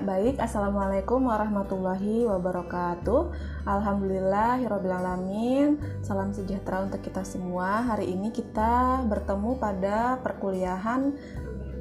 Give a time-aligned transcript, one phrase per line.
[0.00, 0.40] baik.
[0.40, 3.20] Assalamualaikum warahmatullahi wabarakatuh.
[3.68, 5.76] Alhamdulillah, alamin.
[6.00, 7.84] Salam sejahtera untuk kita semua.
[7.84, 11.12] Hari ini kita bertemu pada perkuliahan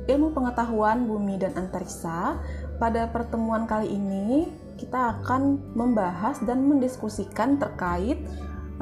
[0.04, 2.44] Ilmu Pengetahuan Bumi dan Antariksa.
[2.76, 8.20] Pada pertemuan kali ini, kita akan membahas dan mendiskusikan terkait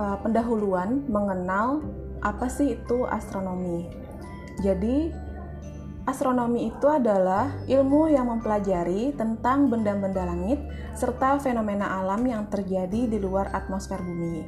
[0.01, 1.85] uh, pendahuluan mengenal
[2.25, 3.85] apa sih itu astronomi.
[4.65, 5.13] Jadi,
[6.07, 10.55] Astronomi itu adalah ilmu yang mempelajari tentang benda-benda langit
[10.95, 14.47] serta fenomena alam yang terjadi di luar atmosfer bumi.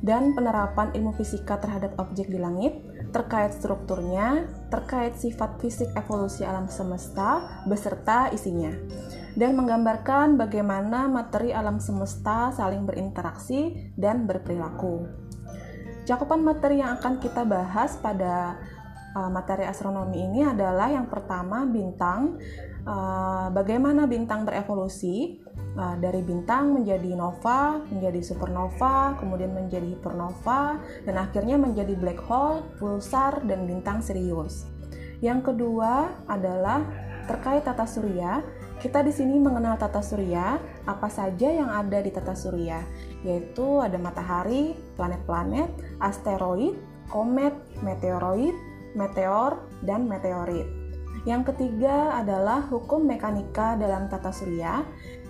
[0.00, 2.80] Dan penerapan ilmu fisika terhadap objek di langit
[3.12, 8.72] terkait strukturnya, terkait sifat fisik evolusi alam semesta beserta isinya.
[9.36, 15.04] Dan menggambarkan bagaimana materi alam semesta saling berinteraksi dan berperilaku.
[16.08, 18.56] Cakupan materi yang akan kita bahas pada
[19.16, 22.36] uh, materi astronomi ini adalah yang pertama bintang,
[22.84, 25.40] uh, bagaimana bintang berevolusi
[25.80, 30.76] uh, dari bintang menjadi nova, menjadi supernova, kemudian menjadi hypernova,
[31.08, 34.68] dan akhirnya menjadi black hole, pulsar, dan bintang Sirius.
[35.24, 36.84] Yang kedua adalah
[37.24, 38.44] terkait tata surya.
[38.76, 42.84] Kita di sini mengenal tata surya, apa saja yang ada di tata surya,
[43.24, 46.76] yaitu ada matahari, planet-planet, asteroid,
[47.08, 48.52] komet, meteoroid,
[48.96, 50.66] meteor, dan meteorit.
[51.28, 54.86] Yang ketiga adalah hukum mekanika dalam tata surya.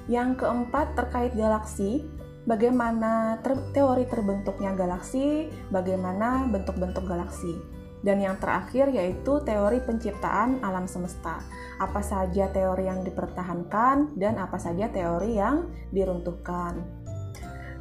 [0.06, 2.04] Yang keempat terkait galaksi,
[2.46, 7.58] bagaimana ter teori terbentuknya galaksi, bagaimana bentuk-bentuk galaksi.
[8.04, 11.42] Dan yang terakhir yaitu teori penciptaan alam semesta.
[11.82, 16.86] Apa saja teori yang dipertahankan dan apa saja teori yang diruntuhkan.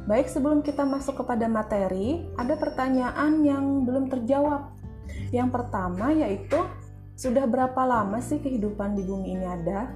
[0.06, 4.70] Baik, sebelum kita masuk kepada materi, ada pertanyaan yang belum terjawab
[5.30, 6.58] yang pertama yaitu
[7.16, 9.88] sudah berapa lama sih kehidupan di bumi ini ada?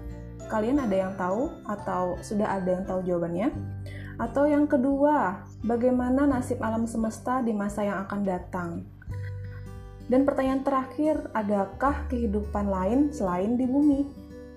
[0.48, 3.52] Kalian ada yang tahu atau sudah ada yang tahu jawabannya?
[4.20, 8.70] Atau yang kedua, bagaimana nasib alam semesta di masa yang akan datang?
[10.10, 14.10] Dan pertanyaan terakhir, adakah kehidupan lain selain di bumi?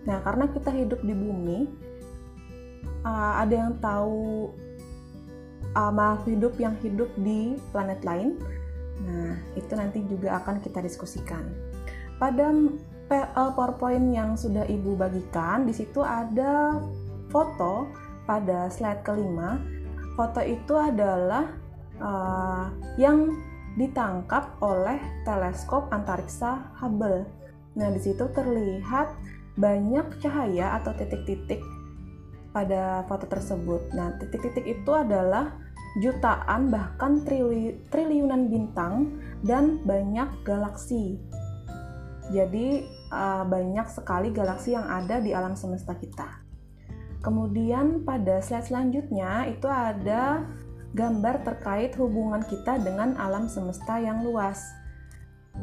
[0.04, 1.70] Nah, karena kita hidup di bumi,
[3.06, 4.50] uh, ada yang tahu
[5.78, 8.36] uh, makhluk hidup yang hidup di planet lain?
[9.04, 11.44] Nah, itu nanti juga akan kita diskusikan.
[12.18, 12.50] Pada
[13.12, 16.80] PowerPoint yang sudah Ibu bagikan, di situ ada
[17.30, 17.92] foto
[18.24, 19.60] pada slide kelima.
[20.16, 21.52] Foto itu adalah
[22.00, 23.34] uh, yang
[23.74, 27.26] ditangkap oleh teleskop antariksa Hubble.
[27.74, 29.10] Nah, di situ terlihat
[29.58, 31.62] banyak cahaya atau titik-titik
[32.54, 33.82] pada foto tersebut.
[33.98, 35.58] Nah, titik-titik itu adalah
[36.02, 41.22] jutaan bahkan trili triliunan bintang dan banyak galaksi.
[42.34, 46.42] Jadi uh, banyak sekali galaksi yang ada di alam semesta kita.
[47.22, 50.44] Kemudian pada slide selanjutnya itu ada
[50.94, 54.60] gambar terkait hubungan kita dengan alam semesta yang luas.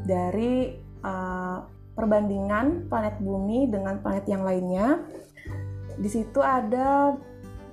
[0.07, 1.59] Dari uh,
[2.01, 5.05] perbandingan planet bumi dengan planet yang lainnya.
[6.01, 7.13] Di situ ada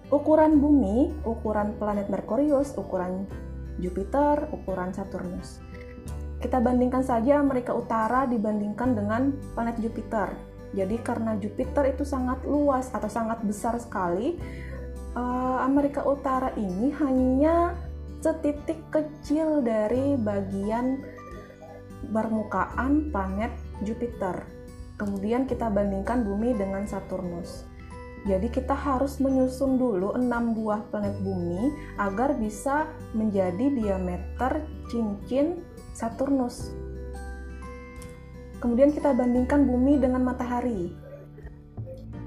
[0.08, 3.28] ukuran bumi, ukuran planet Merkurius, ukuran
[3.78, 5.60] Jupiter, ukuran Saturnus.
[6.38, 10.30] Kita bandingkan saja Amerika Utara dibandingkan dengan planet Jupiter.
[10.74, 14.38] Jadi karena Jupiter itu sangat luas atau sangat besar sekali,
[15.18, 17.74] eh, Amerika Utara ini hanya
[18.22, 21.02] setitik kecil dari bagian
[22.10, 23.54] permukaan planet
[23.84, 24.46] Jupiter.
[24.98, 27.77] Kemudian kita bandingkan bumi dengan Saturnus.
[28.26, 31.70] Jadi kita harus menyusun dulu 6 buah planet bumi
[32.02, 35.62] agar bisa menjadi diameter cincin
[35.94, 36.74] Saturnus.
[38.58, 40.90] Kemudian kita bandingkan bumi dengan matahari.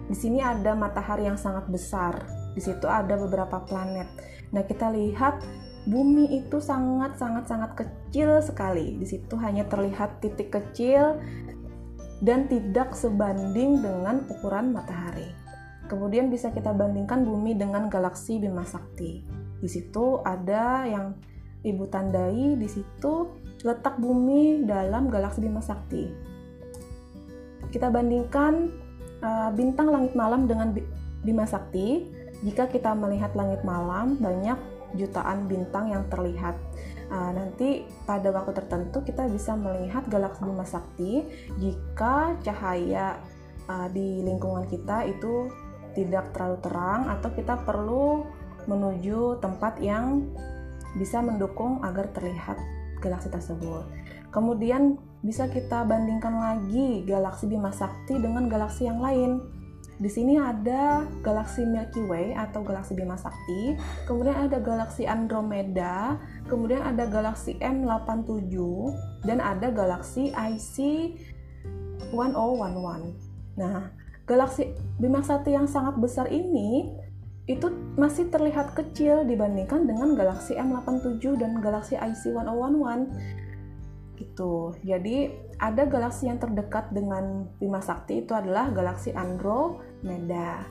[0.06, 2.22] Di sini ada matahari yang sangat besar.
[2.54, 4.06] Di situ ada beberapa planet.
[4.50, 5.42] Nah, kita lihat
[5.86, 8.98] bumi itu sangat-sangat-sangat kecil sekali.
[8.98, 11.18] Di situ hanya terlihat titik kecil
[12.20, 15.39] dan tidak sebanding dengan ukuran matahari.
[15.90, 19.26] Kemudian bisa kita bandingkan bumi dengan galaksi Bima Sakti.
[19.58, 21.19] Di situ ada yang
[21.60, 23.28] Ibu tandai di situ
[23.66, 26.08] letak bumi dalam galaksi Bima Sakti.
[27.69, 28.70] Kita bandingkan
[29.20, 30.72] uh, bintang langit malam dengan
[31.26, 32.06] Bima Sakti.
[32.40, 34.56] Jika kita melihat langit malam, banyak
[34.96, 36.56] jutaan bintang yang terlihat.
[37.10, 41.26] Uh, nanti pada waktu tertentu kita bisa melihat galaksi Bima Sakti
[41.60, 43.20] jika cahaya
[43.69, 45.50] uh, di lingkungan kita itu
[45.96, 48.25] tidak terlalu terang atau kita perlu
[48.69, 50.26] menuju tempat yang
[50.98, 52.58] bisa mendukung agar terlihat
[53.00, 53.87] galaksi tersebut.
[54.31, 59.40] Kemudian bisa kita bandingkan lagi galaksi Bima Sakti dengan galaksi yang lain.
[60.00, 63.76] Di sini ada galaksi Milky Way atau galaksi Bima Sakti,
[64.08, 66.16] kemudian ada galaksi Andromeda,
[66.48, 68.56] kemudian ada galaksi M87
[69.28, 70.76] dan ada galaksi IC
[72.16, 73.12] 1011.
[73.60, 73.93] Nah,
[74.31, 74.71] galaksi
[75.03, 76.94] Bima Sakti yang sangat besar ini
[77.50, 77.67] itu
[77.99, 83.11] masih terlihat kecil dibandingkan dengan galaksi M87 dan galaksi IC 1011
[84.23, 84.71] gitu.
[84.87, 90.62] Jadi ada galaksi yang terdekat dengan Bima Sakti itu adalah galaksi Andromeda.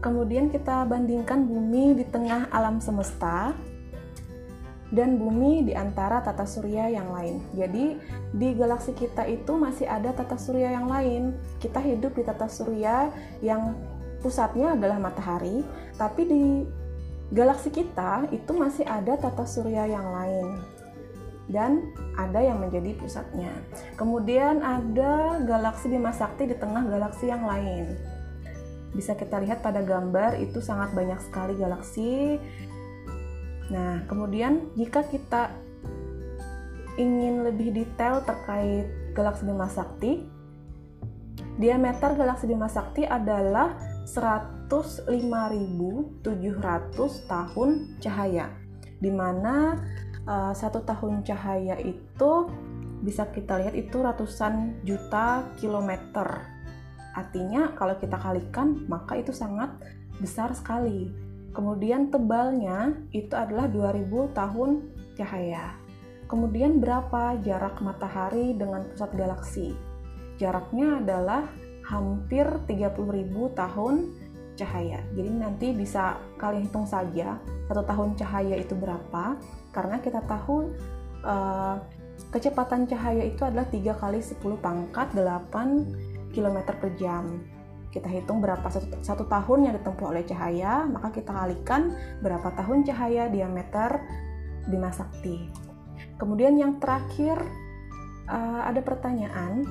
[0.00, 3.52] Kemudian kita bandingkan bumi di tengah alam semesta
[4.94, 7.42] dan bumi di antara tata surya yang lain.
[7.52, 7.98] Jadi
[8.30, 11.34] di galaksi kita itu masih ada tata surya yang lain.
[11.58, 13.10] Kita hidup di tata surya
[13.42, 13.74] yang
[14.22, 15.66] pusatnya adalah matahari,
[15.98, 16.42] tapi di
[17.34, 20.62] galaksi kita itu masih ada tata surya yang lain
[21.50, 23.52] dan ada yang menjadi pusatnya.
[24.00, 27.92] Kemudian ada galaksi Bima Sakti di tengah galaksi yang lain.
[28.94, 32.38] Bisa kita lihat pada gambar itu sangat banyak sekali galaksi.
[33.72, 35.48] Nah, kemudian jika kita
[37.00, 40.20] ingin lebih detail terkait galaksi Bima Sakti,
[41.56, 43.72] diameter galaksi Bima Sakti adalah
[44.04, 46.20] 105.700
[47.24, 48.52] tahun cahaya,
[49.00, 49.80] di mana
[50.28, 52.52] uh, satu tahun cahaya itu
[53.04, 56.48] bisa kita lihat itu ratusan juta kilometer.
[57.14, 59.70] Artinya kalau kita kalikan maka itu sangat
[60.18, 61.12] besar sekali.
[61.54, 64.70] Kemudian tebalnya itu adalah 2000 tahun
[65.14, 65.78] cahaya.
[66.26, 69.70] Kemudian berapa jarak matahari dengan pusat galaksi?
[70.34, 71.46] Jaraknya adalah
[71.86, 73.94] hampir 30.000 tahun
[74.58, 74.98] cahaya.
[75.14, 77.38] Jadi nanti bisa kalian hitung saja
[77.70, 79.38] satu tahun cahaya itu berapa
[79.74, 80.74] karena kita tahu
[81.26, 81.76] uh,
[82.30, 87.24] kecepatan cahaya itu adalah 3 kali 10 pangkat 8 km per jam.
[87.94, 92.82] Kita hitung berapa satu, satu tahun yang ditempuh oleh cahaya, maka kita kalikan berapa tahun
[92.82, 94.02] cahaya diameter
[94.66, 95.46] Bima Sakti.
[96.18, 97.38] Kemudian yang terakhir
[98.26, 99.62] uh, ada pertanyaan,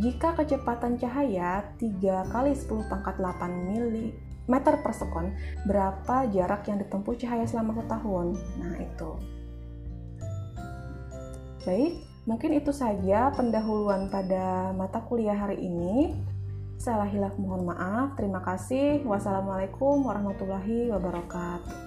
[0.00, 4.16] jika kecepatan cahaya 3 kali 10 pangkat 8 mili
[4.48, 5.36] meter per sekon,
[5.68, 8.26] berapa jarak yang ditempuh cahaya selama satu tahun?
[8.62, 9.10] Nah, itu.
[11.66, 11.92] Baik,
[12.30, 16.14] mungkin itu saja pendahuluan pada mata kuliah hari ini.
[16.86, 18.14] Salah hilaf mohon maaf.
[18.14, 19.02] Terima kasih.
[19.02, 21.85] Wassalamualaikum warahmatullahi wabarakatuh.